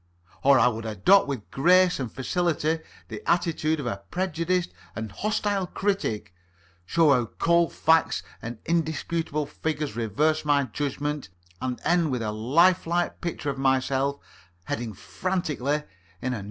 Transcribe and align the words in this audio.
Or 0.41 0.57
I 0.57 0.67
would 0.67 0.87
adopt 0.87 1.27
with 1.27 1.51
grace 1.51 1.99
and 1.99 2.11
facility 2.11 2.79
the 3.07 3.21
attitude 3.29 3.79
of 3.79 3.85
a 3.85 4.01
prejudiced 4.09 4.71
and 4.95 5.11
hostile 5.11 5.67
critic, 5.67 6.33
show 6.87 7.13
how 7.13 7.25
cold 7.27 7.71
facts 7.71 8.23
and 8.41 8.57
indisputable 8.65 9.45
figures 9.45 9.95
reversed 9.95 10.43
my 10.43 10.63
judgment, 10.63 11.29
and 11.61 11.79
end 11.83 12.09
with 12.09 12.23
a 12.23 12.31
life 12.31 12.87
like 12.87 13.21
picture 13.21 13.51
of 13.51 13.59
myself 13.59 14.17
heading 14.63 14.93
frantically 14.93 15.83
in 16.19 16.33
a 16.33 16.39
No. 16.39 16.39